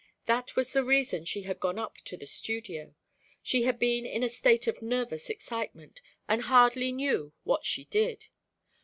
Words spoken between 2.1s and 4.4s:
the studio; she had been in a